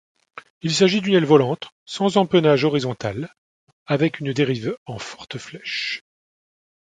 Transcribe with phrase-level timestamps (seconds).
[0.63, 3.31] Il s'agit d'une aile volante sans empennage horizontal,
[3.85, 6.01] avec une dérive en forte flèche.